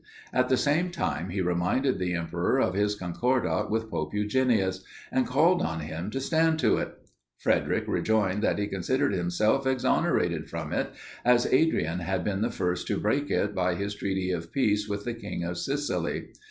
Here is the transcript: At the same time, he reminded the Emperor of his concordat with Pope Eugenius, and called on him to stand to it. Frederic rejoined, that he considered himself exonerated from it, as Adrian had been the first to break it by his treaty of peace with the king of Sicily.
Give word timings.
At 0.33 0.49
the 0.49 0.57
same 0.57 0.89
time, 0.89 1.29
he 1.29 1.41
reminded 1.41 1.99
the 1.99 2.15
Emperor 2.15 2.57
of 2.59 2.73
his 2.73 2.95
concordat 2.95 3.69
with 3.69 3.91
Pope 3.91 4.15
Eugenius, 4.15 4.83
and 5.11 5.27
called 5.27 5.61
on 5.61 5.79
him 5.81 6.09
to 6.09 6.19
stand 6.19 6.57
to 6.61 6.77
it. 6.77 6.95
Frederic 7.37 7.83
rejoined, 7.87 8.41
that 8.41 8.57
he 8.57 8.65
considered 8.65 9.13
himself 9.13 9.67
exonerated 9.67 10.49
from 10.49 10.73
it, 10.73 10.89
as 11.23 11.45
Adrian 11.53 11.99
had 11.99 12.23
been 12.23 12.41
the 12.41 12.49
first 12.49 12.87
to 12.87 12.97
break 12.99 13.29
it 13.29 13.53
by 13.53 13.75
his 13.75 13.93
treaty 13.93 14.31
of 14.31 14.51
peace 14.51 14.87
with 14.89 15.03
the 15.05 15.13
king 15.13 15.43
of 15.43 15.59
Sicily. 15.59 16.29